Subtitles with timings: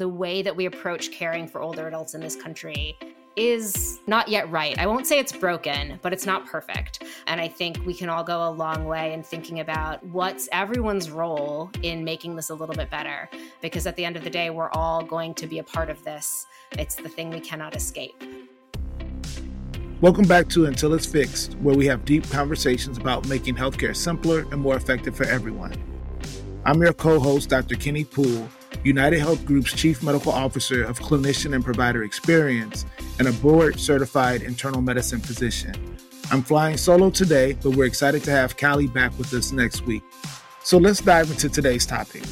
[0.00, 2.96] the way that we approach caring for older adults in this country
[3.36, 4.78] is not yet right.
[4.78, 7.04] I won't say it's broken, but it's not perfect.
[7.26, 11.10] And I think we can all go a long way in thinking about what's everyone's
[11.10, 13.28] role in making this a little bit better.
[13.60, 16.02] Because at the end of the day, we're all going to be a part of
[16.02, 16.46] this.
[16.78, 18.24] It's the thing we cannot escape.
[20.00, 24.46] Welcome back to Until It's Fixed, where we have deep conversations about making healthcare simpler
[24.50, 25.74] and more effective for everyone.
[26.64, 27.74] I'm your co host, Dr.
[27.74, 28.48] Kenny Poole
[28.84, 32.86] United Health Group's Chief Medical Officer of Clinician and Provider Experience,
[33.18, 35.74] and a board certified internal medicine physician.
[36.30, 40.02] I'm flying solo today, but we're excited to have Callie back with us next week.
[40.62, 42.22] So let's dive into today's topic.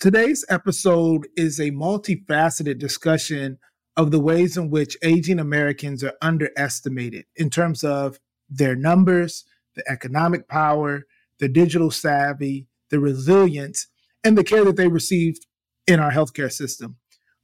[0.00, 3.58] Today's episode is a multifaceted discussion
[3.96, 8.18] of the ways in which aging Americans are underestimated in terms of
[8.48, 11.04] their numbers, the economic power,
[11.40, 13.86] the digital savvy, the resilience,
[14.24, 15.46] and the care that they received
[15.86, 16.96] in our healthcare system.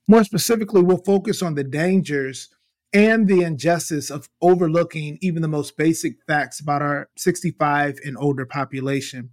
[0.06, 2.48] More specifically, we'll focus on the dangers
[2.92, 8.46] and the injustice of overlooking even the most basic facts about our 65 and older
[8.46, 9.30] population.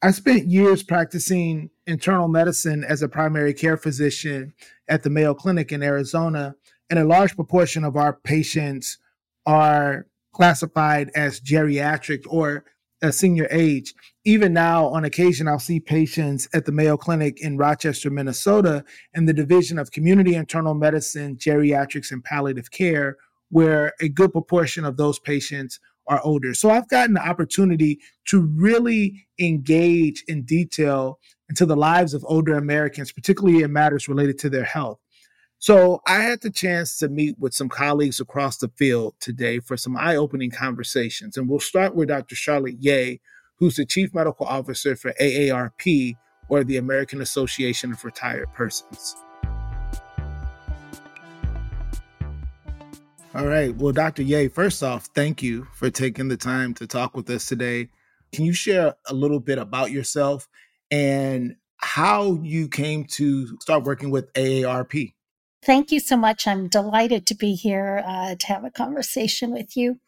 [0.00, 4.54] I spent years practicing internal medicine as a primary care physician
[4.88, 6.54] at the Mayo Clinic in Arizona,
[6.88, 8.98] and a large proportion of our patients
[9.44, 12.64] are classified as geriatric or
[13.02, 13.94] a senior age.
[14.24, 19.26] Even now, on occasion, I'll see patients at the Mayo Clinic in Rochester, Minnesota, in
[19.26, 23.16] the Division of Community Internal Medicine, Geriatrics, and Palliative Care,
[23.50, 26.54] where a good proportion of those patients are older.
[26.54, 32.56] So I've gotten the opportunity to really engage in detail into the lives of older
[32.56, 34.98] Americans, particularly in matters related to their health.
[35.60, 39.76] So I had the chance to meet with some colleagues across the field today for
[39.76, 41.36] some eye-opening conversations.
[41.36, 42.36] And we'll start with Dr.
[42.36, 43.16] Charlotte Yeh,
[43.56, 46.16] who's the Chief Medical Officer for AARP,
[46.48, 49.16] or the American Association of Retired Persons.
[53.34, 53.76] All right.
[53.76, 54.22] Well, Dr.
[54.22, 57.88] Yeh, first off, thank you for taking the time to talk with us today.
[58.32, 60.48] Can you share a little bit about yourself
[60.92, 65.14] and how you came to start working with AARP?
[65.68, 66.46] Thank you so much.
[66.46, 70.00] I'm delighted to be here uh, to have a conversation with you.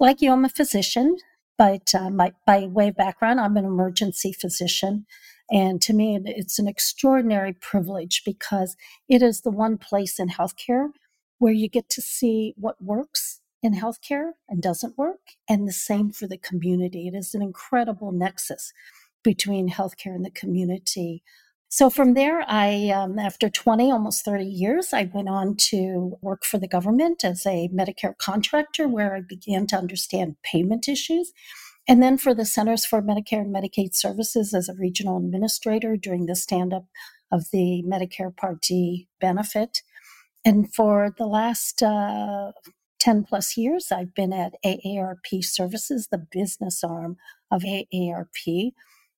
[0.00, 1.18] Like you, I'm a physician,
[1.58, 5.04] but uh, my, by way of background, I'm an emergency physician.
[5.50, 10.88] And to me, it's an extraordinary privilege because it is the one place in healthcare
[11.36, 16.12] where you get to see what works in healthcare and doesn't work, and the same
[16.12, 17.08] for the community.
[17.08, 18.72] It is an incredible nexus
[19.22, 21.22] between healthcare and the community.
[21.74, 26.44] So from there, I, um, after 20, almost 30 years, I went on to work
[26.44, 31.32] for the government as a Medicare contractor, where I began to understand payment issues.
[31.88, 36.26] And then for the Centers for Medicare and Medicaid Services as a regional administrator during
[36.26, 36.84] the stand up
[37.32, 39.82] of the Medicare Part D benefit.
[40.44, 42.52] And for the last uh,
[43.00, 47.16] 10 plus years, I've been at AARP Services, the business arm
[47.50, 48.74] of AARP,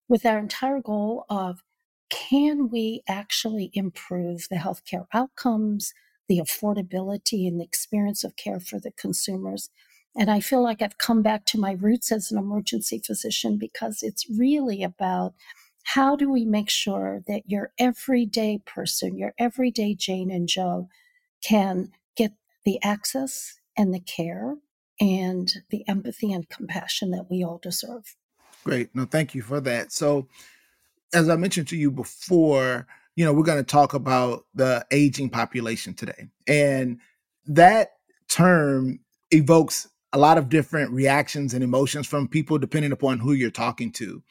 [0.08, 1.60] with our entire goal of
[2.10, 5.92] can we actually improve the healthcare outcomes,
[6.28, 9.70] the affordability, and the experience of care for the consumers?
[10.16, 14.02] And I feel like I've come back to my roots as an emergency physician because
[14.02, 15.34] it's really about
[15.84, 20.88] how do we make sure that your everyday person, your everyday Jane and Joe,
[21.44, 22.32] can get
[22.64, 24.56] the access and the care
[25.00, 28.16] and the empathy and compassion that we all deserve.
[28.64, 28.94] Great.
[28.94, 29.92] No, thank you for that.
[29.92, 30.26] So,
[31.14, 35.30] as I mentioned to you before, you know, we're going to talk about the aging
[35.30, 36.28] population today.
[36.46, 37.00] And
[37.46, 37.92] that
[38.28, 39.00] term
[39.30, 43.92] evokes a lot of different reactions and emotions from people depending upon who you're talking
[43.92, 44.22] to.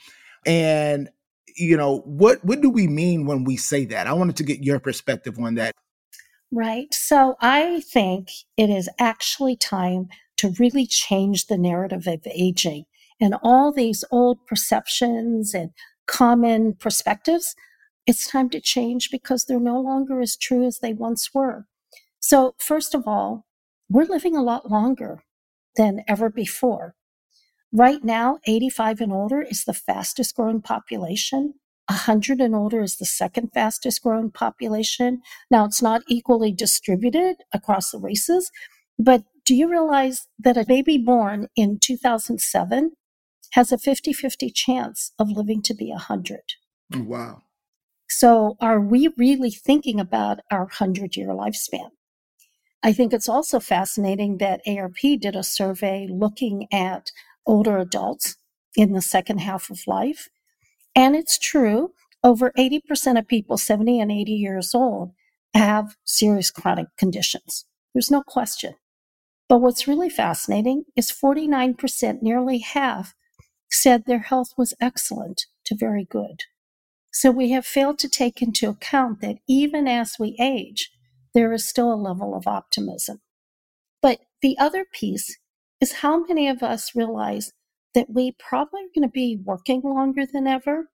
[0.45, 1.09] And
[1.57, 4.07] you know, what what do we mean when we say that?
[4.07, 5.73] I wanted to get your perspective on that.
[6.51, 6.93] Right.
[6.93, 12.85] So I think it is actually time to really change the narrative of aging
[13.19, 15.71] and all these old perceptions and
[16.07, 17.55] common perspectives,
[18.05, 21.65] it's time to change because they're no longer as true as they once were.
[22.19, 23.45] So, first of all,
[23.89, 25.23] we're living a lot longer
[25.75, 26.95] than ever before.
[27.71, 31.55] Right now, 85 and older is the fastest growing population.
[31.89, 35.21] 100 and older is the second fastest growing population.
[35.51, 38.51] Now, it's not equally distributed across the races,
[38.97, 42.93] but do you realize that a baby born in 2007
[43.55, 46.41] has a 50 50 chance of living to be 100.
[46.93, 47.43] Wow.
[48.09, 51.89] So, are we really thinking about our 100 year lifespan?
[52.83, 57.11] I think it's also fascinating that AARP did a survey looking at
[57.47, 58.35] older adults
[58.75, 60.27] in the second half of life.
[60.93, 61.93] And it's true,
[62.23, 65.13] over 80% of people 70 and 80 years old
[65.53, 67.65] have serious chronic conditions.
[67.93, 68.75] There's no question.
[69.47, 73.15] But what's really fascinating is 49%, nearly half,
[73.69, 76.43] said their health was excellent to very good.
[77.11, 80.91] So we have failed to take into account that even as we age,
[81.33, 83.21] there is still a level of optimism.
[84.01, 85.37] But the other piece
[85.81, 87.53] is how many of us realize
[87.93, 90.89] that we probably are going to be working longer than ever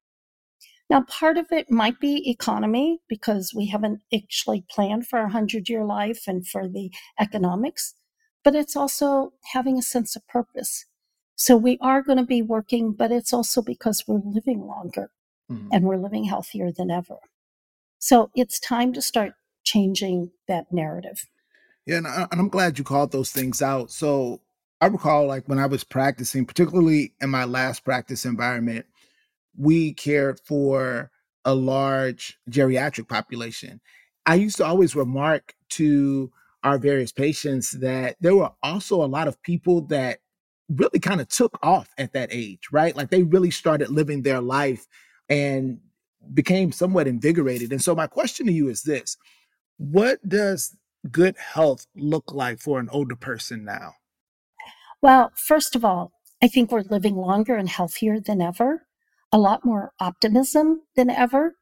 [0.91, 5.69] now, part of it might be economy because we haven't actually planned for a 100
[5.69, 7.95] year life and for the economics,
[8.43, 10.85] but it's also having a sense of purpose.
[11.35, 15.09] So we are going to be working, but it's also because we're living longer
[15.51, 15.69] mm-hmm.
[15.71, 17.17] and we're living healthier than ever.
[17.99, 19.33] So it's time to start
[19.63, 21.25] changing that narrative.
[21.85, 23.91] Yeah, and, I, and I'm glad you called those things out.
[23.91, 24.41] So
[24.81, 28.85] I recall, like, when I was practicing, particularly in my last practice environment,
[29.57, 31.11] we cared for
[31.43, 33.81] a large geriatric population.
[34.25, 36.31] I used to always remark to
[36.63, 40.19] our various patients that there were also a lot of people that
[40.75, 42.95] really kind of took off at that age, right?
[42.95, 44.87] Like they really started living their life
[45.29, 45.79] and
[46.33, 47.71] became somewhat invigorated.
[47.71, 49.17] And so, my question to you is this
[49.77, 50.75] What does
[51.11, 53.93] good health look like for an older person now?
[55.01, 56.11] Well, first of all,
[56.43, 58.85] I think we're living longer and healthier than ever
[59.31, 61.55] a lot more optimism than ever.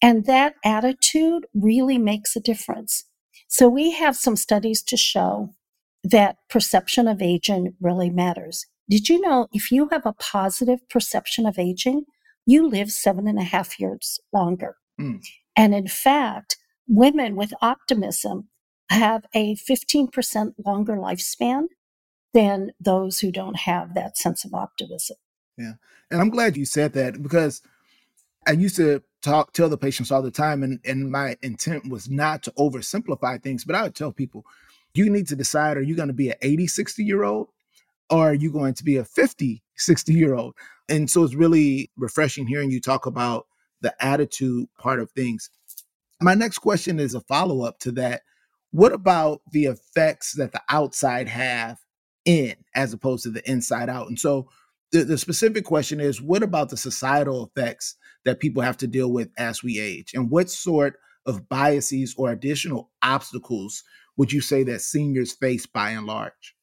[0.00, 3.04] And that attitude really makes a difference.
[3.48, 5.50] So we have some studies to show
[6.02, 8.66] that perception of aging really matters.
[8.88, 12.04] Did you know if you have a positive perception of aging,
[12.46, 14.76] you live seven and a half years longer?
[15.00, 15.22] Mm.
[15.56, 16.56] And in fact,
[16.88, 18.48] women with optimism
[18.88, 21.66] have a 15% longer lifespan
[22.34, 25.16] than those who don't have that sense of optimism.
[25.56, 25.74] Yeah.
[26.10, 27.62] And I'm glad you said that because
[28.46, 32.08] I used to talk tell the patients all the time and, and my intent was
[32.08, 34.44] not to oversimplify things, but I would tell people,
[34.94, 37.48] you need to decide are you going to be an 80, 60 year old
[38.08, 40.54] or are you going to be a 50, 60 year old?
[40.88, 43.46] And so it's really refreshing hearing you talk about
[43.80, 45.50] the attitude part of things.
[46.20, 48.22] My next question is a follow up to that.
[48.72, 51.78] What about the effects that the outside have
[52.24, 54.08] in as opposed to the inside out?
[54.08, 54.48] And so
[54.92, 59.10] the, the specific question is what about the societal effects that people have to deal
[59.10, 60.12] with as we age?
[60.14, 60.96] And what sort
[61.26, 63.82] of biases or additional obstacles
[64.20, 66.54] would you say that seniors face by and large?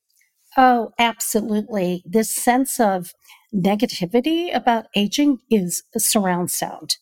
[0.55, 2.03] Oh, absolutely.
[2.05, 3.13] This sense of
[3.51, 6.97] negativity about aging is surround sound.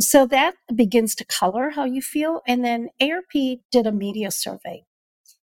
[0.00, 2.40] So that begins to color how you feel.
[2.48, 4.86] And then AARP did a media survey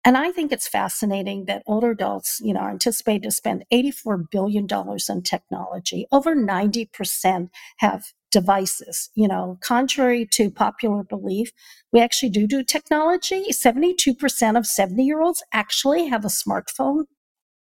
[0.03, 4.29] and I think it's fascinating that older adults, you know, are anticipated to spend $84
[4.31, 6.07] billion on technology.
[6.11, 11.51] Over 90% have devices, you know, contrary to popular belief.
[11.91, 13.45] We actually do do technology.
[13.51, 17.05] 72% of 70 year olds actually have a smartphone.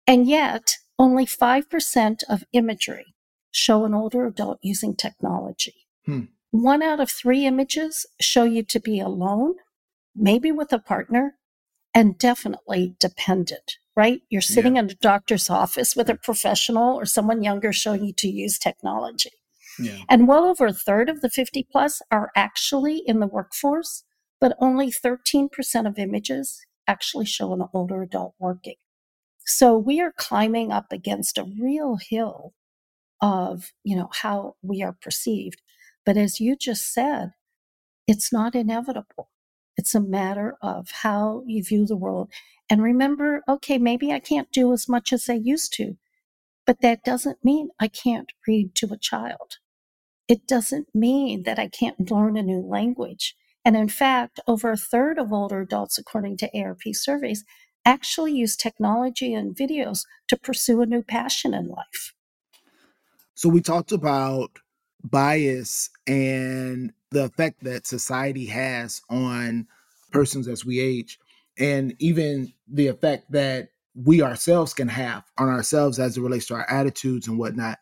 [0.06, 3.14] And yet only 5% of imagery
[3.52, 5.86] show an older adult using technology.
[6.06, 6.24] Hmm.
[6.50, 9.54] One out of three images show you to be alone,
[10.14, 11.36] maybe with a partner,
[11.94, 14.20] and definitely dependent, right?
[14.28, 14.82] You're sitting yeah.
[14.82, 19.30] in a doctor's office with a professional or someone younger showing you to use technology.
[19.80, 19.98] Yeah.
[20.08, 24.04] And well over a third of the 50 plus are actually in the workforce,
[24.40, 25.50] but only 13%
[25.86, 28.76] of images actually show an older adult working.
[29.44, 32.54] So we are climbing up against a real hill
[33.20, 35.60] of, you know, how we are perceived.
[36.06, 37.32] But as you just said,
[38.06, 39.30] it's not inevitable.
[39.76, 42.30] It's a matter of how you view the world.
[42.68, 45.96] And remember, okay, maybe I can't do as much as I used to,
[46.66, 49.58] but that doesn't mean I can't read to a child.
[50.30, 53.34] It doesn't mean that I can't learn a new language.
[53.64, 57.44] And in fact, over a third of older adults, according to AARP surveys,
[57.84, 62.14] actually use technology and videos to pursue a new passion in life.
[63.34, 64.52] So we talked about
[65.02, 69.66] bias and the effect that society has on
[70.12, 71.18] persons as we age,
[71.58, 76.54] and even the effect that we ourselves can have on ourselves as it relates to
[76.54, 77.80] our attitudes and whatnot.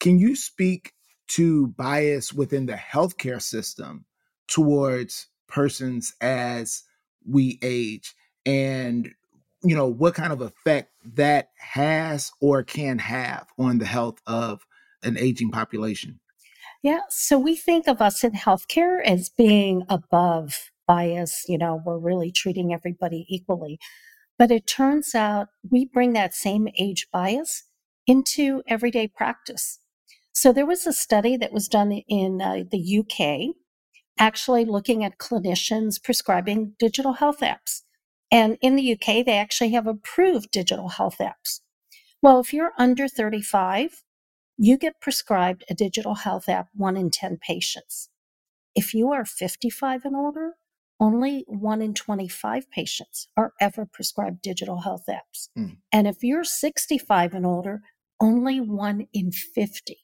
[0.00, 0.94] Can you speak
[1.30, 4.04] to bias within the healthcare system
[4.48, 6.82] towards persons as
[7.28, 8.14] we age
[8.46, 9.10] and
[9.62, 14.64] you know what kind of effect that has or can have on the health of
[15.02, 16.20] an aging population
[16.82, 17.00] yeah.
[17.10, 21.44] So we think of us in healthcare as being above bias.
[21.46, 23.78] You know, we're really treating everybody equally.
[24.38, 27.64] But it turns out we bring that same age bias
[28.06, 29.78] into everyday practice.
[30.32, 33.54] So there was a study that was done in uh, the UK,
[34.18, 37.82] actually looking at clinicians prescribing digital health apps.
[38.30, 41.60] And in the UK, they actually have approved digital health apps.
[42.22, 44.04] Well, if you're under 35,
[44.56, 48.08] you get prescribed a digital health app one in 10 patients.
[48.74, 50.52] If you are 55 and older,
[51.00, 55.48] only one in 25 patients are ever prescribed digital health apps.
[55.58, 55.78] Mm.
[55.90, 57.80] And if you're 65 and older,
[58.20, 59.96] only one in 50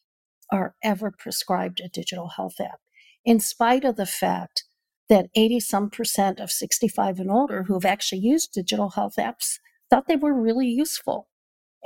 [0.51, 2.81] are ever prescribed a digital health app,
[3.25, 4.65] in spite of the fact
[5.09, 9.59] that 80 some percent of 65 and older who have actually used digital health apps
[9.89, 11.29] thought they were really useful.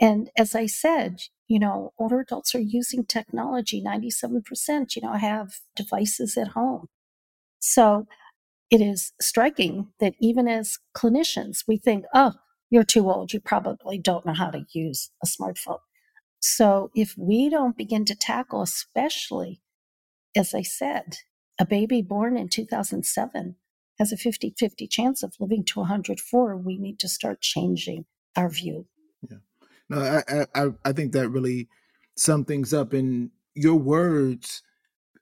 [0.01, 3.83] And as I said, you know, older adults are using technology.
[3.83, 6.87] 97%, you know, have devices at home.
[7.59, 8.07] So
[8.71, 12.35] it is striking that even as clinicians, we think, oh,
[12.71, 13.33] you're too old.
[13.33, 15.81] You probably don't know how to use a smartphone.
[16.41, 19.61] So if we don't begin to tackle, especially,
[20.35, 21.19] as I said,
[21.59, 23.57] a baby born in 2007
[23.99, 28.49] has a 50 50 chance of living to 104, we need to start changing our
[28.49, 28.87] view.
[29.29, 29.39] Yeah.
[29.91, 31.69] No, I, I, I think that really
[32.17, 32.95] sum things up.
[32.95, 34.63] And your words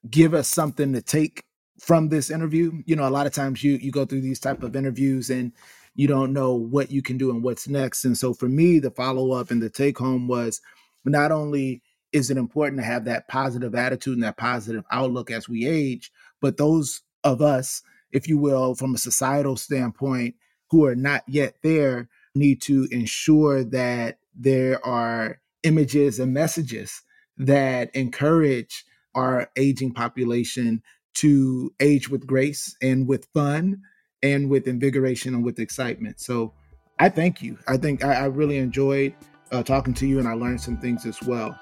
[0.08, 1.42] give us something to take
[1.80, 2.82] from this interview.
[2.86, 5.52] You know, a lot of times you you go through these type of interviews and
[5.96, 8.04] you don't know what you can do and what's next.
[8.04, 10.60] And so for me, the follow up and the take home was
[11.04, 15.48] not only is it important to have that positive attitude and that positive outlook as
[15.48, 20.34] we age, but those of us, if you will, from a societal standpoint,
[20.70, 27.02] who are not yet there, need to ensure that there are images and messages
[27.36, 30.82] that encourage our aging population
[31.14, 33.80] to age with grace and with fun
[34.22, 36.20] and with invigoration and with excitement.
[36.20, 36.52] So
[36.98, 37.58] I thank you.
[37.66, 39.14] I think I, I really enjoyed
[39.52, 41.58] uh, talking to you and I learned some things as well.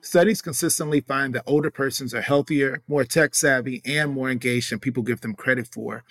[0.00, 4.78] Studies consistently find that older persons are healthier, more tech savvy, and more engaged than
[4.78, 6.04] people give them credit for.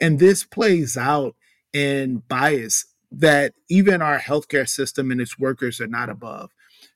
[0.00, 1.34] And this plays out
[1.72, 6.50] in bias that even our healthcare system and its workers are not above.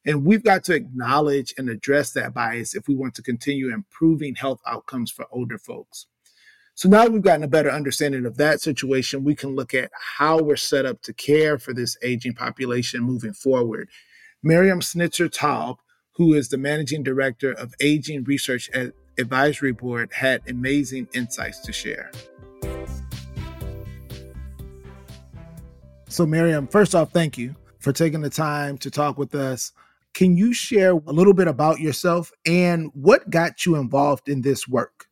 [0.04, 4.34] And we've got to acknowledge and address that bias if we want to continue improving
[4.36, 6.06] health outcomes for older folks.
[6.74, 10.38] So now we've gotten a better understanding of that situation, we can look at how
[10.38, 13.88] we're set up to care for this aging population moving forward.
[14.42, 15.76] Miriam Snitzer Taub
[16.14, 18.70] who is the managing director of Aging Research
[19.18, 22.10] Advisory Board, had amazing insights to share.
[26.08, 29.72] So, Miriam, first off, thank you for taking the time to talk with us.
[30.12, 34.68] Can you share a little bit about yourself and what got you involved in this
[34.68, 35.06] work?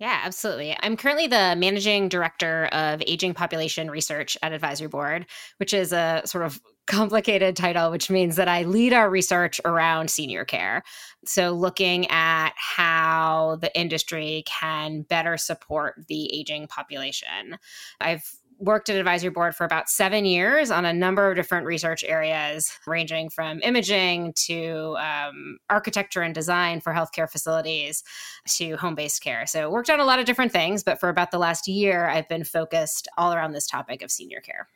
[0.00, 0.74] Yeah, absolutely.
[0.80, 5.26] I'm currently the managing director of aging population research at Advisory Board,
[5.58, 10.10] which is a sort of complicated title, which means that I lead our research around
[10.10, 10.82] senior care.
[11.26, 17.58] So, looking at how the industry can better support the aging population.
[18.00, 18.24] I've
[18.60, 22.72] worked at advisory board for about seven years on a number of different research areas,
[22.86, 28.04] ranging from imaging to um, architecture and design for healthcare facilities
[28.46, 29.46] to home based care.
[29.46, 32.28] So, worked on a lot of different things, but for about the last year, I've
[32.28, 34.68] been focused all around this topic of senior care.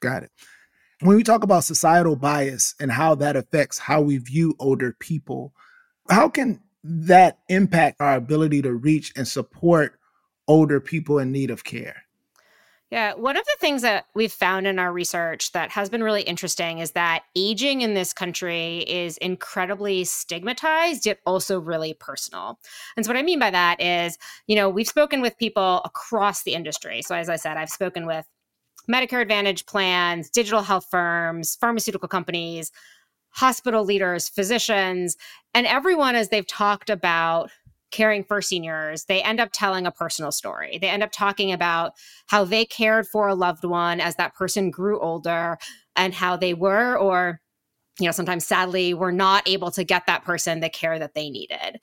[0.00, 0.30] Got it
[1.00, 5.52] when we talk about societal bias and how that affects how we view older people,
[6.08, 9.98] how can that impact our ability to reach and support
[10.48, 12.02] older people in need of care?
[12.90, 16.22] Yeah, one of the things that we've found in our research that has been really
[16.22, 22.58] interesting is that aging in this country is incredibly stigmatized, yet also really personal.
[22.96, 24.16] And so, what I mean by that is,
[24.46, 27.02] you know, we've spoken with people across the industry.
[27.02, 28.24] So, as I said, I've spoken with
[28.90, 32.72] Medicare Advantage plans, digital health firms, pharmaceutical companies,
[33.30, 35.14] hospital leaders, physicians,
[35.52, 37.50] and everyone as they've talked about
[37.90, 40.78] caring for seniors, they end up telling a personal story.
[40.78, 41.92] They end up talking about
[42.26, 45.58] how they cared for a loved one as that person grew older
[45.96, 47.40] and how they were or
[47.98, 51.30] you know sometimes sadly were not able to get that person the care that they
[51.30, 51.80] needed.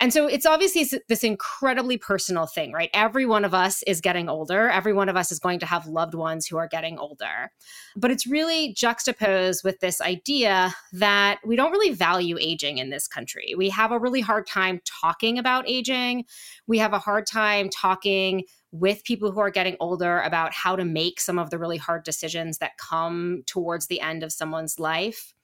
[0.00, 2.88] And so it's obviously this incredibly personal thing, right?
[2.94, 4.70] Every one of us is getting older.
[4.70, 7.52] Every one of us is going to have loved ones who are getting older.
[7.94, 13.06] But it's really juxtaposed with this idea that we don't really value aging in this
[13.06, 13.54] country.
[13.58, 16.24] We have a really hard time talking about aging.
[16.66, 20.84] We have a hard time talking with people who are getting older about how to
[20.84, 25.34] make some of the really hard decisions that come towards the end of someone's life.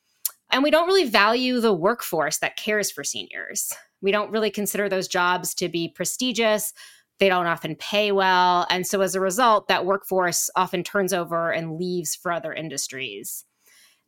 [0.51, 3.75] And we don't really value the workforce that cares for seniors.
[4.01, 6.73] We don't really consider those jobs to be prestigious.
[7.19, 8.67] They don't often pay well.
[8.69, 13.45] And so as a result, that workforce often turns over and leaves for other industries.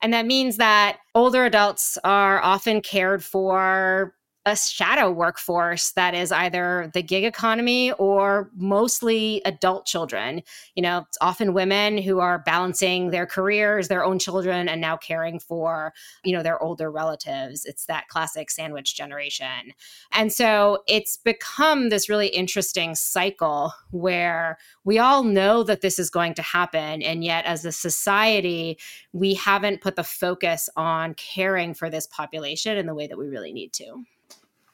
[0.02, 4.14] And that means that older adults are often cared for
[4.48, 10.42] a shadow workforce that is either the gig economy or mostly adult children.
[10.74, 14.96] You know, it's often women who are balancing their careers, their own children, and now
[14.96, 15.92] caring for,
[16.24, 17.64] you know, their older relatives.
[17.64, 19.72] It's that classic sandwich generation.
[20.12, 26.10] And so it's become this really interesting cycle where we all know that this is
[26.10, 27.02] going to happen.
[27.02, 28.78] And yet, as a society,
[29.12, 33.28] we haven't put the focus on caring for this population in the way that we
[33.28, 34.04] really need to.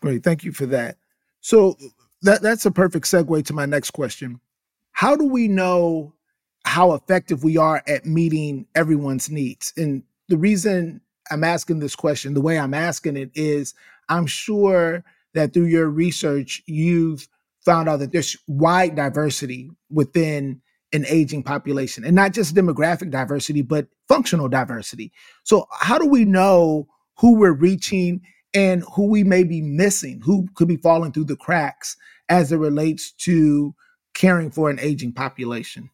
[0.04, 0.22] Great.
[0.22, 0.98] Thank you for that.
[1.40, 1.78] So
[2.20, 4.38] that that's a perfect segue to my next question.
[4.92, 6.12] How do we know
[6.66, 9.72] how effective we are at meeting everyone's needs?
[9.78, 13.72] And the reason I'm asking this question, the way I'm asking it is
[14.10, 17.26] I'm sure that through your research, you've
[17.64, 20.60] found out that there's wide diversity within
[20.92, 25.12] an aging population and not just demographic diversity, but functional diversity.
[25.44, 28.20] So, how do we know who we're reaching
[28.54, 31.96] and who we may be missing, who could be falling through the cracks
[32.28, 33.74] as it relates to
[34.14, 35.90] caring for an aging population?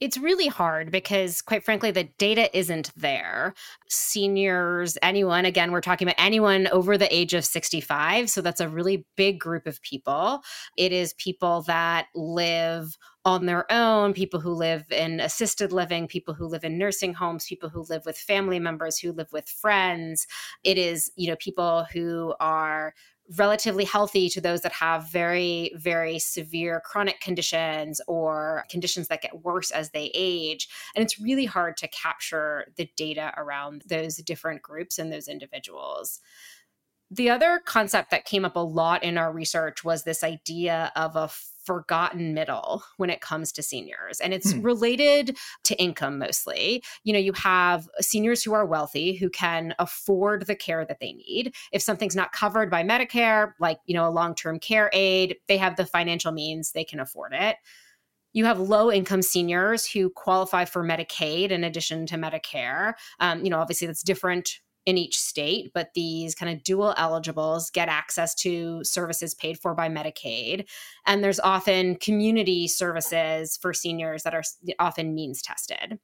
[0.00, 3.52] It's really hard because, quite frankly, the data isn't there.
[3.88, 8.30] Seniors, anyone, again, we're talking about anyone over the age of 65.
[8.30, 10.40] So that's a really big group of people.
[10.78, 16.32] It is people that live on their own, people who live in assisted living, people
[16.32, 20.26] who live in nursing homes, people who live with family members, who live with friends.
[20.64, 22.94] It is, you know, people who are
[23.36, 29.44] relatively healthy to those that have very, very severe chronic conditions or conditions that get
[29.44, 30.68] worse as they age.
[30.94, 36.20] And it's really hard to capture the data around those different groups and those individuals.
[37.10, 41.16] The other concept that came up a lot in our research was this idea of
[41.16, 41.30] a
[41.64, 44.20] forgotten middle when it comes to seniors.
[44.20, 44.62] And it's hmm.
[44.62, 46.82] related to income mostly.
[47.04, 51.12] You know, you have seniors who are wealthy who can afford the care that they
[51.12, 51.54] need.
[51.72, 55.56] If something's not covered by Medicare, like, you know, a long term care aid, they
[55.56, 57.56] have the financial means, they can afford it.
[58.32, 62.94] You have low income seniors who qualify for Medicaid in addition to Medicare.
[63.18, 67.70] Um, you know, obviously that's different in each state, but these kind of dual eligibles
[67.70, 70.68] get access to services paid for by Medicaid.
[71.06, 74.42] And there's often community services for seniors that are
[74.78, 75.98] often means tested.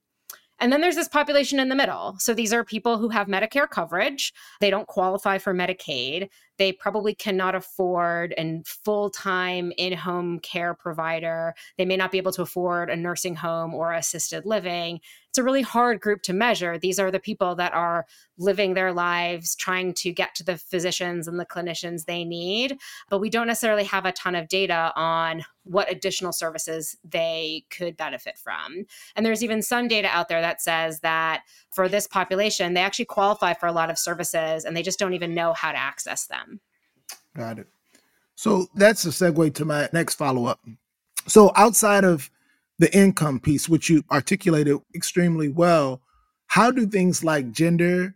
[0.59, 2.17] And then there's this population in the middle.
[2.19, 4.33] So these are people who have Medicare coverage.
[4.61, 6.29] They don't qualify for Medicaid.
[6.59, 11.55] They probably cannot afford a full time in home care provider.
[11.77, 15.01] They may not be able to afford a nursing home or assisted living
[15.37, 16.79] it's a really hard group to measure.
[16.79, 18.07] These are the people that are
[18.39, 22.79] living their lives trying to get to the physicians and the clinicians they need,
[23.11, 27.99] but we don't necessarily have a ton of data on what additional services they could
[27.99, 28.87] benefit from.
[29.15, 31.43] And there's even some data out there that says that
[31.77, 35.13] for this population, they actually qualify for a lot of services and they just don't
[35.13, 36.59] even know how to access them.
[37.37, 37.69] Got it.
[38.35, 40.59] So that's a segue to my next follow up.
[41.27, 42.31] So outside of
[42.79, 46.01] the income piece, which you articulated extremely well,
[46.47, 48.15] how do things like gender,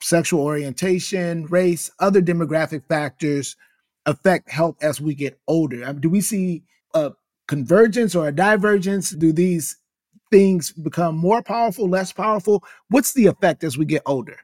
[0.00, 3.56] sexual orientation, race, other demographic factors
[4.06, 5.84] affect health as we get older?
[5.84, 6.62] I mean, do we see
[6.94, 7.12] a
[7.46, 9.10] convergence or a divergence?
[9.10, 9.76] Do these
[10.30, 12.64] things become more powerful, less powerful?
[12.88, 14.38] What's the effect as we get older?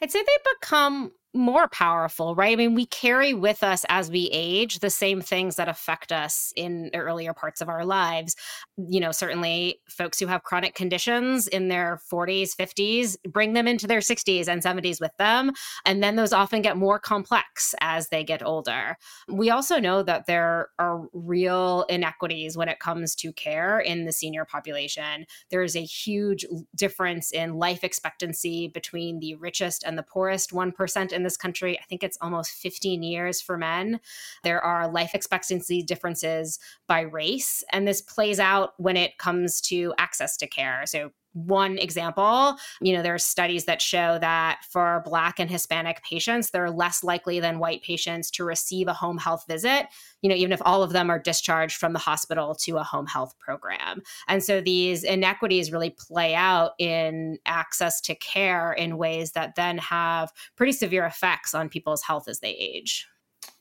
[0.00, 2.52] I'd say they become more powerful, right?
[2.52, 6.52] I mean, we carry with us as we age the same things that affect us
[6.56, 8.36] in earlier parts of our lives.
[8.76, 13.86] You know, certainly folks who have chronic conditions in their 40s, 50s, bring them into
[13.86, 15.52] their 60s and 70s with them.
[15.86, 18.96] And then those often get more complex as they get older.
[19.28, 24.12] We also know that there are real inequities when it comes to care in the
[24.12, 25.26] senior population.
[25.50, 31.12] There is a huge difference in life expectancy between the richest and the poorest 1%
[31.12, 31.78] in this country.
[31.78, 34.00] I think it's almost 15 years for men.
[34.42, 39.92] There are life expectancy differences by race, and this plays out when it comes to
[39.98, 40.84] access to care.
[40.86, 41.10] So
[41.46, 46.50] one example, you know, there are studies that show that for Black and Hispanic patients,
[46.50, 49.86] they're less likely than white patients to receive a home health visit,
[50.22, 53.06] you know, even if all of them are discharged from the hospital to a home
[53.06, 54.02] health program.
[54.26, 59.78] And so these inequities really play out in access to care in ways that then
[59.78, 63.06] have pretty severe effects on people's health as they age.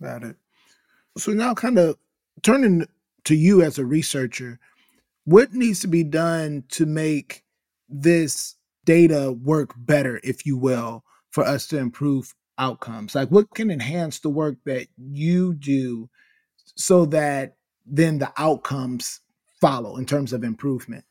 [0.01, 0.35] Got it.
[1.17, 1.97] So now, kind of
[2.43, 2.87] turning
[3.23, 4.59] to you as a researcher,
[5.25, 7.43] what needs to be done to make
[7.89, 13.15] this data work better, if you will, for us to improve outcomes?
[13.15, 16.09] Like, what can enhance the work that you do
[16.75, 19.21] so that then the outcomes
[19.61, 21.05] follow in terms of improvement?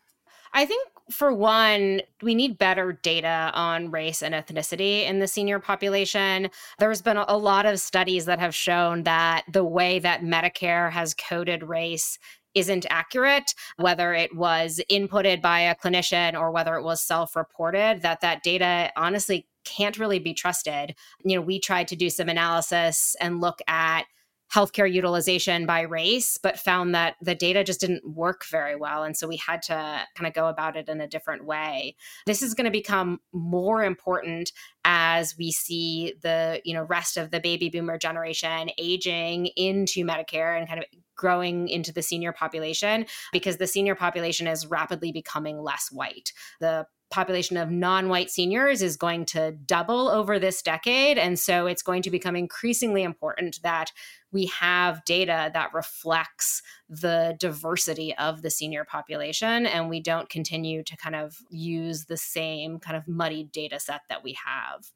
[0.52, 5.60] I think for one, we need better data on race and ethnicity in the senior
[5.60, 6.50] population.
[6.78, 11.14] There's been a lot of studies that have shown that the way that Medicare has
[11.14, 12.18] coded race
[12.56, 18.22] isn't accurate whether it was inputted by a clinician or whether it was self-reported that
[18.22, 20.94] that data honestly can't really be trusted.
[21.24, 24.06] You know we tried to do some analysis and look at
[24.54, 29.02] healthcare utilization by race, but found that the data just didn't work very well.
[29.02, 31.96] And so we had to kind of go about it in a different way.
[32.26, 34.52] This is going to become more important
[34.84, 40.56] as we see the you know rest of the baby boomer generation aging into Medicare
[40.56, 45.60] and kind of growing into the senior population because the senior population is rapidly becoming
[45.60, 46.32] less white.
[46.60, 51.82] The population of non-white seniors is going to double over this decade and so it's
[51.82, 53.92] going to become increasingly important that
[54.36, 60.82] we have data that reflects the diversity of the senior population and we don't continue
[60.82, 64.92] to kind of use the same kind of muddied data set that we have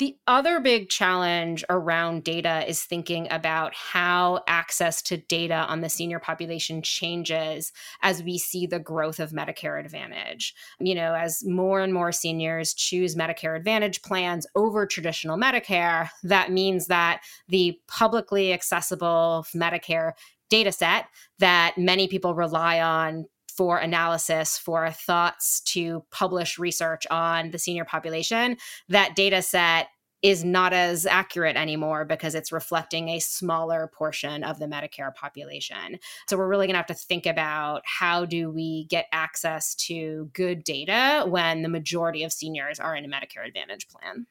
[0.00, 5.90] the other big challenge around data is thinking about how access to data on the
[5.90, 10.54] senior population changes as we see the growth of Medicare Advantage.
[10.78, 16.50] You know, as more and more seniors choose Medicare Advantage plans over traditional Medicare, that
[16.50, 20.12] means that the publicly accessible Medicare
[20.48, 21.08] data set
[21.40, 23.26] that many people rely on
[23.60, 28.56] for analysis for thoughts to publish research on the senior population,
[28.88, 29.88] that data set
[30.22, 35.98] is not as accurate anymore because it's reflecting a smaller portion of the Medicare population.
[36.26, 40.30] So we're really going to have to think about how do we get access to
[40.32, 44.26] good data when the majority of seniors are in a Medicare Advantage plan.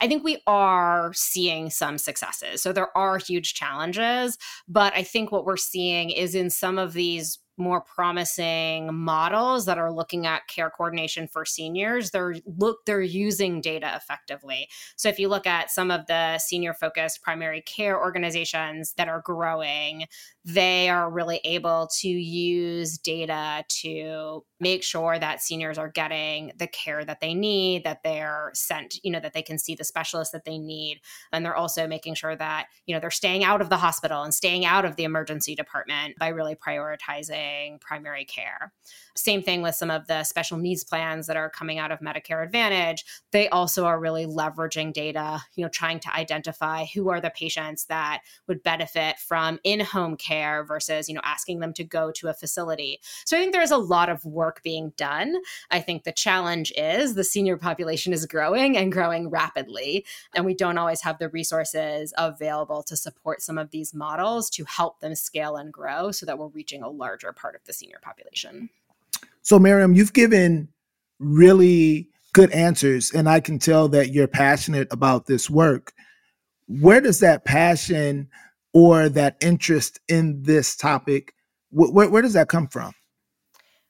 [0.00, 2.60] I think we are seeing some successes.
[2.60, 4.36] So there are huge challenges,
[4.66, 9.78] but I think what we're seeing is in some of these more promising models that
[9.78, 14.68] are looking at care coordination for seniors they're look they're using data effectively.
[14.96, 19.20] So if you look at some of the senior focused primary care organizations that are
[19.20, 20.06] growing
[20.44, 26.68] they are really able to use data to make sure that seniors are getting the
[26.68, 30.32] care that they need that they're sent you know that they can see the specialist
[30.32, 31.00] that they need.
[31.32, 34.34] And they're also making sure that you know they're staying out of the hospital and
[34.34, 37.45] staying out of the emergency department by really prioritizing
[37.80, 38.72] primary care.
[39.14, 42.44] Same thing with some of the special needs plans that are coming out of Medicare
[42.44, 43.04] Advantage.
[43.32, 47.86] They also are really leveraging data, you know, trying to identify who are the patients
[47.86, 52.34] that would benefit from in-home care versus, you know, asking them to go to a
[52.34, 53.00] facility.
[53.24, 55.36] So I think there's a lot of work being done.
[55.70, 60.04] I think the challenge is the senior population is growing and growing rapidly,
[60.34, 64.64] and we don't always have the resources available to support some of these models to
[64.64, 67.98] help them scale and grow so that we're reaching a larger part of the senior
[68.02, 68.68] population.
[69.42, 70.68] So, Miriam, you've given
[71.18, 75.92] really good answers, and I can tell that you're passionate about this work.
[76.66, 78.28] Where does that passion
[78.74, 81.32] or that interest in this topic,
[81.70, 82.92] where, where does that come from?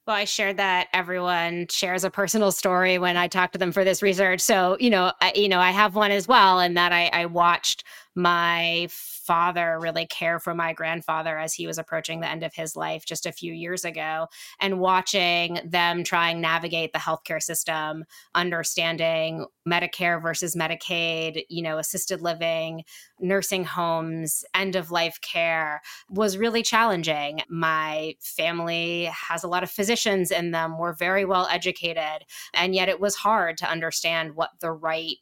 [0.07, 3.83] Well, I shared that everyone shares a personal story when I talk to them for
[3.83, 4.41] this research.
[4.41, 7.27] So, you know, I, you know, I have one as well, and that I, I
[7.27, 7.83] watched
[8.17, 12.75] my father really care for my grandfather as he was approaching the end of his
[12.75, 14.27] life just a few years ago
[14.59, 21.77] and watching them try and navigate the healthcare system understanding medicare versus medicaid you know
[21.79, 22.83] assisted living
[23.21, 27.41] nursing homes end of life care was really challenging.
[27.49, 32.89] My family has a lot of physicians in them we're very well educated and yet
[32.89, 35.17] it was hard to understand what the right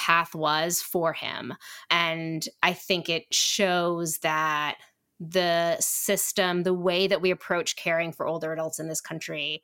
[0.00, 1.54] path was for him.
[1.90, 4.78] And I think it shows that
[5.18, 9.62] the system, the way that we approach caring for older adults in this country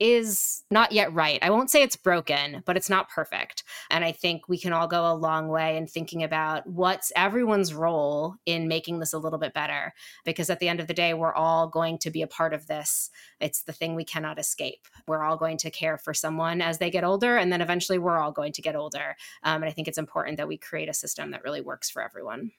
[0.00, 1.38] is not yet right.
[1.42, 3.64] I won't say it's broken, but it's not perfect.
[3.90, 7.74] And I think we can all go a long way in thinking about what's everyone's
[7.74, 9.94] role in making this a little bit better.
[10.24, 12.66] Because at the end of the day, we're all going to be a part of
[12.66, 13.10] this.
[13.40, 14.86] It's the thing we cannot escape.
[15.06, 18.18] We're all going to care for someone as they get older, and then eventually we're
[18.18, 19.16] all going to get older.
[19.42, 22.02] Um, and I think it's important that we create a system that really works for
[22.02, 22.52] everyone.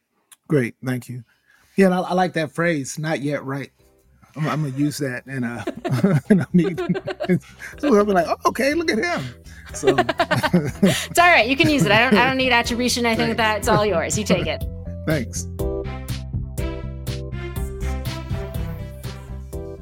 [0.47, 0.75] Great.
[0.83, 1.23] Thank you.
[1.75, 3.71] Yeah, I, I like that phrase, not yet right.
[4.39, 5.65] I'm, I'm gonna use that in a,
[6.29, 6.95] in a meeting.
[7.77, 9.35] so I'll be like, oh, okay, look at him.
[9.73, 11.47] So it's all right.
[11.47, 11.91] You can use it.
[11.91, 12.17] I don't.
[12.17, 13.05] I don't need attribution.
[13.05, 14.17] I think that it's all yours.
[14.17, 14.63] You take it.
[15.05, 15.47] Thanks.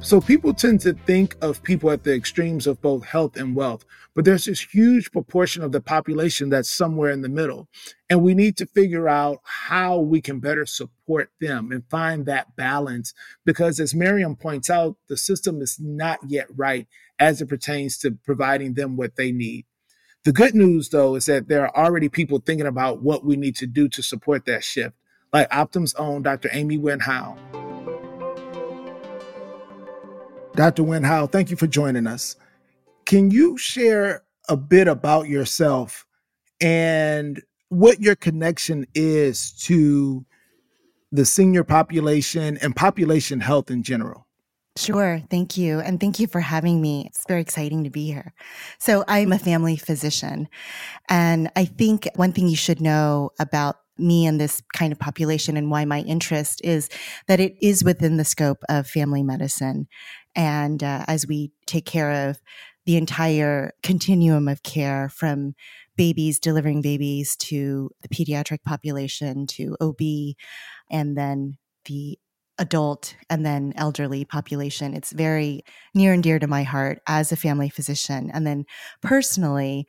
[0.08, 3.84] So people tend to think of people at the extremes of both health and wealth,
[4.14, 7.68] but there's this huge proportion of the population that's somewhere in the middle.
[8.08, 12.56] And we need to figure out how we can better support them and find that
[12.56, 13.12] balance.
[13.44, 16.86] Because as Miriam points out, the system is not yet right
[17.18, 19.66] as it pertains to providing them what they need.
[20.24, 23.56] The good news, though, is that there are already people thinking about what we need
[23.56, 24.96] to do to support that shift,
[25.34, 26.48] like Optum's own Dr.
[26.50, 27.36] Amy Hao.
[30.58, 30.84] Dr.
[30.84, 32.34] Hao, thank you for joining us.
[33.06, 36.04] Can you share a bit about yourself
[36.60, 40.26] and what your connection is to
[41.12, 44.26] the senior population and population health in general?
[44.76, 45.22] Sure.
[45.30, 45.78] Thank you.
[45.78, 47.04] And thank you for having me.
[47.06, 48.34] It's very exciting to be here.
[48.80, 50.48] So I'm a family physician.
[51.08, 55.56] And I think one thing you should know about me and this kind of population
[55.56, 56.88] and why my interest is
[57.26, 59.88] that it is within the scope of family medicine.
[60.38, 62.40] And uh, as we take care of
[62.86, 65.54] the entire continuum of care from
[65.96, 70.00] babies, delivering babies to the pediatric population to OB,
[70.90, 72.18] and then the
[72.58, 74.94] adult and then elderly population.
[74.94, 78.30] It's very near and dear to my heart as a family physician.
[78.32, 78.64] And then
[79.02, 79.86] personally,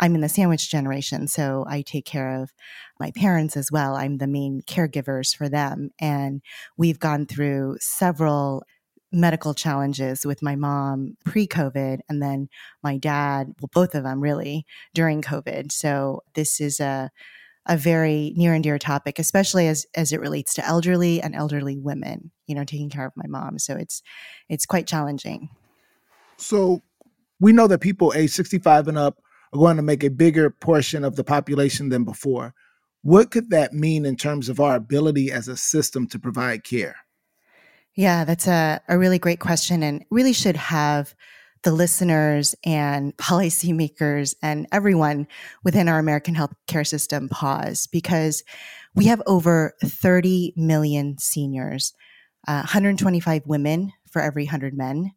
[0.00, 2.50] I'm in the sandwich generation, so I take care of
[2.98, 3.96] my parents as well.
[3.96, 5.90] I'm the main caregivers for them.
[6.00, 6.40] And
[6.78, 8.62] we've gone through several
[9.12, 12.48] medical challenges with my mom pre COVID and then
[12.82, 15.72] my dad, well, both of them really during COVID.
[15.72, 17.10] So this is a
[17.66, 21.78] a very near and dear topic, especially as as it relates to elderly and elderly
[21.78, 22.30] women.
[22.46, 24.02] You know, taking care of my mom, so it's
[24.48, 25.50] it's quite challenging.
[26.36, 26.82] So
[27.38, 29.18] we know that people age 65 and up
[29.52, 32.54] are going to make a bigger portion of the population than before.
[33.02, 36.96] What could that mean in terms of our ability as a system to provide care?
[37.96, 41.14] Yeah, that's a, a really great question and really should have
[41.62, 45.26] the listeners and policymakers and everyone
[45.64, 48.42] within our American healthcare system pause because
[48.94, 51.94] we have over 30 million seniors,
[52.48, 55.12] uh, 125 women for every 100 men.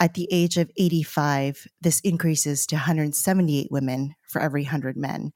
[0.00, 5.32] At the age of 85, this increases to 178 women for every 100 men.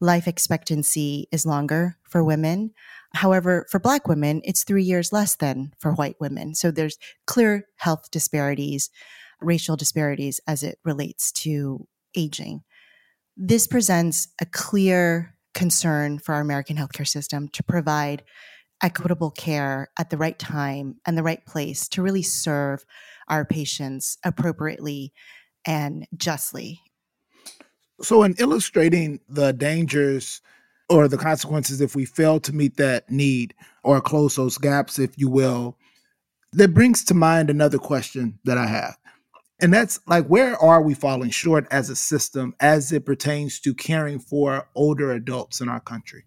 [0.00, 2.72] Life expectancy is longer for women.
[3.14, 6.54] However, for Black women, it's three years less than for white women.
[6.54, 8.90] So there's clear health disparities
[9.40, 12.62] racial disparities as it relates to aging.
[13.36, 18.24] This presents a clear concern for our American healthcare system to provide
[18.82, 22.84] equitable care at the right time and the right place to really serve
[23.28, 25.12] our patients appropriately
[25.66, 26.80] and justly.
[28.00, 30.40] So, in illustrating the dangers
[30.88, 35.18] or the consequences if we fail to meet that need or close those gaps, if
[35.18, 35.76] you will,
[36.52, 38.96] that brings to mind another question that I have.
[39.60, 43.74] And that's like, where are we falling short as a system as it pertains to
[43.74, 46.24] caring for older adults in our country?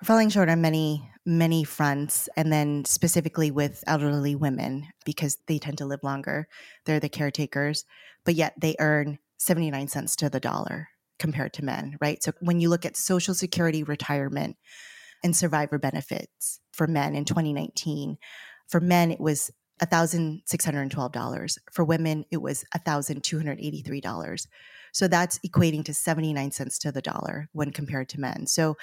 [0.00, 5.58] We're falling short on many, many fronts, and then specifically with elderly women because they
[5.58, 6.46] tend to live longer.
[6.86, 7.84] They're the caretakers,
[8.24, 12.22] but yet they earn 79 cents to the dollar compared to men, right?
[12.22, 14.56] So when you look at Social Security retirement
[15.24, 18.18] and survivor benefits for men in 2019,
[18.68, 19.50] for men, it was
[19.82, 21.58] $1,612.
[21.72, 24.46] For women, it was $1,283.
[24.92, 28.46] So that's equating to 79 cents to the dollar when compared to men.
[28.46, 28.76] So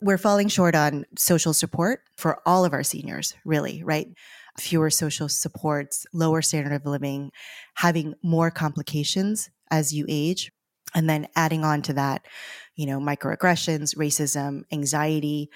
[0.00, 4.08] we're falling short on social support for all of our seniors, really, right?
[4.58, 7.30] Fewer social supports, lower standard of living,
[7.74, 10.52] having more complications as you age.
[10.94, 12.26] And then adding on to that,
[12.76, 15.48] you know, microaggressions, racism, anxiety,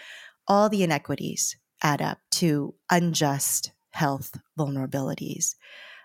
[0.48, 5.56] all the inequities add up to unjust health vulnerabilities.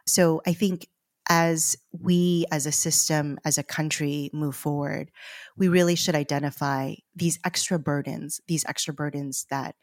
[0.06, 0.88] So I think
[1.30, 5.12] as we as a system, as a country move forward,
[5.56, 9.75] we really should identify these extra burdens, these extra burdens that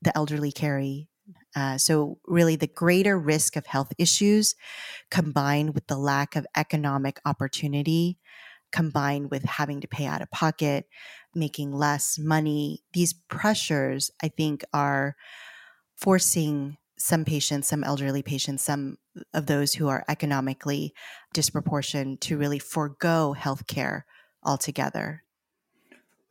[0.00, 1.08] the elderly carry.
[1.54, 4.54] Uh, so, really, the greater risk of health issues
[5.10, 8.18] combined with the lack of economic opportunity,
[8.72, 10.86] combined with having to pay out of pocket,
[11.34, 15.14] making less money, these pressures, I think, are
[15.96, 18.96] forcing some patients, some elderly patients, some
[19.34, 20.94] of those who are economically
[21.34, 24.02] disproportionate to really forego healthcare
[24.44, 25.24] altogether.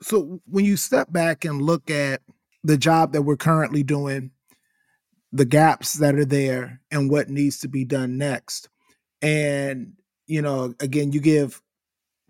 [0.01, 2.21] So when you step back and look at
[2.63, 4.31] the job that we're currently doing,
[5.31, 8.69] the gaps that are there and what needs to be done next,
[9.21, 9.93] and
[10.27, 11.61] you know, again, you give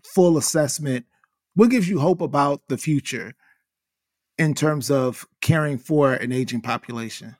[0.04, 1.06] full assessment.
[1.54, 3.34] What gives you hope about the future
[4.38, 7.36] in terms of caring for an aging population?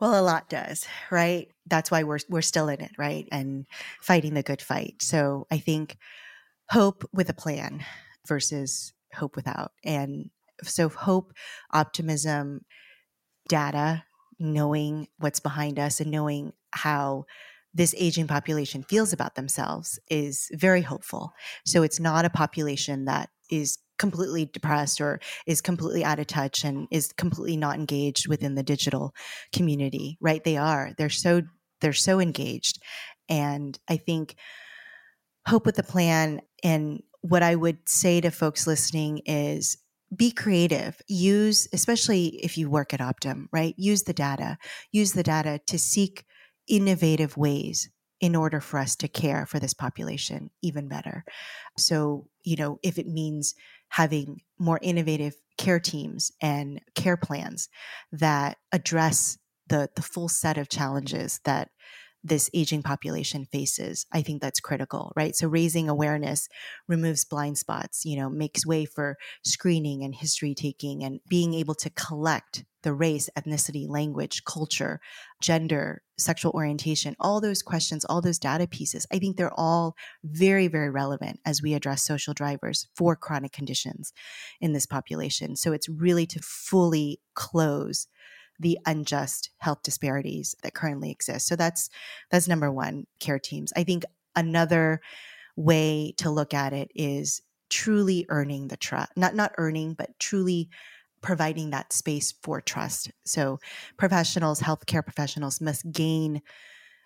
[0.00, 1.48] Well, a lot does, right?
[1.66, 3.26] That's why we're we're still in it, right?
[3.30, 3.66] And
[4.00, 4.96] fighting the good fight.
[5.00, 5.96] So I think
[6.70, 7.84] hope with a plan
[8.26, 9.72] versus hope without.
[9.84, 10.30] And
[10.62, 11.32] so, hope,
[11.72, 12.64] optimism,
[13.48, 14.04] data,
[14.38, 17.24] knowing what's behind us, and knowing how
[17.72, 21.32] this aging population feels about themselves is very hopeful.
[21.66, 26.64] So, it's not a population that is completely depressed or is completely out of touch
[26.64, 29.14] and is completely not engaged within the digital
[29.52, 30.42] community right?
[30.42, 30.92] They are.
[30.98, 31.42] They're so
[31.80, 32.82] they're so engaged.
[33.28, 34.36] And i think
[35.46, 36.40] hope with the plan.
[36.62, 39.78] And what I would say to folks listening is
[40.16, 41.00] be creative.
[41.06, 43.74] Use, especially if you work at Optum, right?
[43.76, 44.58] Use the data.
[44.92, 46.24] Use the data to seek
[46.68, 51.24] innovative ways in order for us to care for this population even better.
[51.76, 53.54] So, you know, if it means
[53.88, 57.68] having more innovative care teams and care plans
[58.12, 61.70] that address the the full set of challenges that
[62.24, 64.06] this aging population faces.
[64.10, 65.36] I think that's critical, right?
[65.36, 66.48] So raising awareness
[66.88, 71.74] removes blind spots, you know, makes way for screening and history taking and being able
[71.76, 75.00] to collect the race, ethnicity, language, culture,
[75.40, 79.06] gender, sexual orientation, all those questions, all those data pieces.
[79.12, 84.12] I think they're all very, very relevant as we address social drivers for chronic conditions
[84.60, 85.56] in this population.
[85.56, 88.06] So it's really to fully close
[88.60, 91.46] the unjust health disparities that currently exist.
[91.46, 91.90] So that's
[92.30, 93.72] that's number 1 care teams.
[93.76, 94.04] I think
[94.36, 95.00] another
[95.56, 100.68] way to look at it is truly earning the trust not not earning but truly
[101.22, 103.58] providing that space for trust so
[103.96, 106.42] professionals healthcare professionals must gain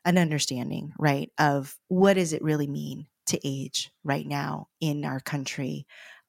[0.05, 5.21] an understanding right of what does it really mean to age right now in our
[5.21, 5.87] country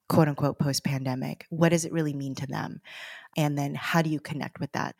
[0.09, 2.81] quote unquote post pandemic what does it really mean to them
[3.37, 4.95] and then how do you connect with that?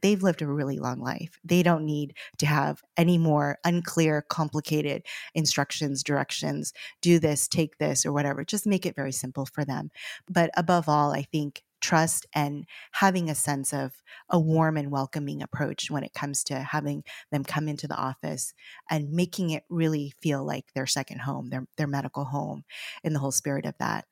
[0.00, 1.38] They've lived a really long life.
[1.44, 8.04] They don't need to have any more unclear, complicated instructions, directions, do this, take this,
[8.04, 8.44] or whatever.
[8.44, 9.90] Just make it very simple for them.
[10.28, 13.92] But above all, I think trust and having a sense of
[14.28, 18.54] a warm and welcoming approach when it comes to having them come into the office
[18.90, 22.64] and making it really feel like their second home, their their medical home
[23.04, 24.04] in the whole spirit of that.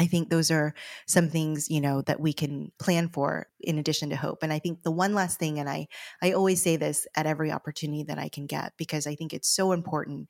[0.00, 0.74] I think those are
[1.06, 4.42] some things, you know, that we can plan for in addition to hope.
[4.42, 5.86] And I think the one last thing, and I,
[6.22, 9.48] I always say this at every opportunity that I can get, because I think it's
[9.48, 10.28] so important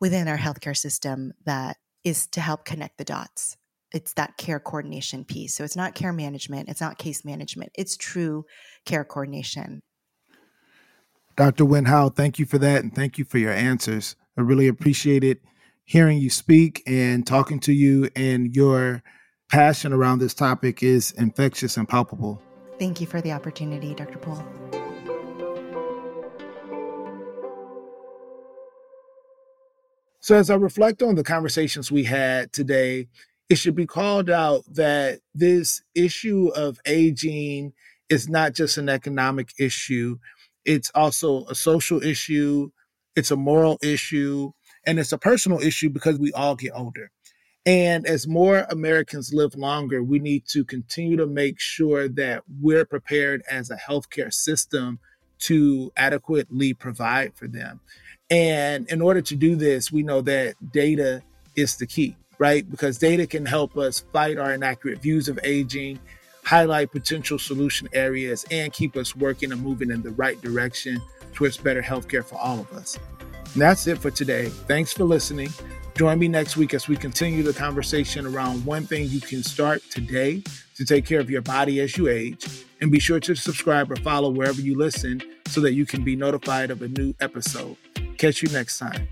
[0.00, 3.56] within our healthcare system that is to help connect the dots.
[3.92, 5.54] It's that care coordination piece.
[5.54, 8.44] So it's not care management, it's not case management, it's true
[8.84, 9.82] care coordination.
[11.36, 11.64] Dr.
[11.64, 12.82] Wen Hao, thank you for that.
[12.82, 14.16] And thank you for your answers.
[14.36, 15.40] I really appreciate it
[15.84, 19.02] hearing you speak and talking to you and your
[19.50, 22.40] passion around this topic is infectious and palpable.
[22.78, 24.18] Thank you for the opportunity, Dr.
[24.18, 24.44] Poole.
[30.20, 33.08] So, as I reflect on the conversations we had today,
[33.48, 37.72] it should be called out that this issue of aging
[38.08, 40.18] is not just an economic issue,
[40.64, 42.70] it's also a social issue,
[43.16, 44.52] it's a moral issue,
[44.86, 47.10] and it's a personal issue because we all get older.
[47.64, 52.84] And as more Americans live longer, we need to continue to make sure that we're
[52.84, 54.98] prepared as a healthcare system
[55.40, 57.80] to adequately provide for them.
[58.30, 61.22] And in order to do this, we know that data
[61.54, 62.68] is the key, right?
[62.68, 66.00] Because data can help us fight our inaccurate views of aging,
[66.44, 71.00] highlight potential solution areas, and keep us working and moving in the right direction
[71.32, 72.98] towards better healthcare for all of us.
[73.52, 74.46] And that's it for today.
[74.48, 75.50] Thanks for listening.
[75.94, 79.82] Join me next week as we continue the conversation around one thing you can start
[79.90, 80.42] today
[80.76, 82.64] to take care of your body as you age.
[82.80, 86.16] And be sure to subscribe or follow wherever you listen so that you can be
[86.16, 87.76] notified of a new episode.
[88.16, 89.06] Catch you next time.